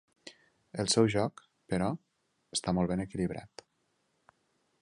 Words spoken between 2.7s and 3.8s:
molt ben equilibrat.